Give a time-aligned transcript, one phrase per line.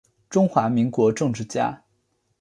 [0.31, 1.83] 中华民国政治家。